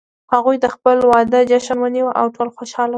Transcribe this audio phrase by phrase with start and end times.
[0.33, 2.89] هغوی د خپل واده جشن ونیو او ټول خوشحال وو